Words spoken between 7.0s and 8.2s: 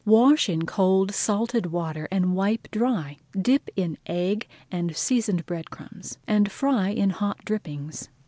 hot drippings.